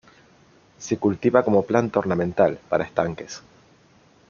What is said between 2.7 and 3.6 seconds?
estanques.